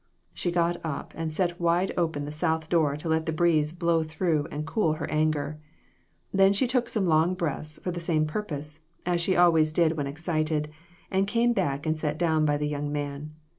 [0.33, 4.01] She got up and set wide open the south door to let the breeze blow
[4.01, 5.59] through and cool her anger.
[6.33, 10.07] Then she took some long breaths for the same purpose, as she always did when
[10.07, 10.71] excited,
[11.11, 13.35] and came back and sat down by the young man.